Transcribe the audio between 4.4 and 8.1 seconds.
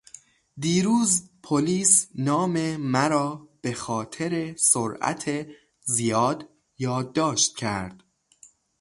سرعت زیاد یادداشت کرد.